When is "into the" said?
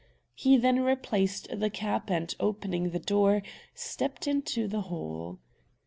4.27-4.81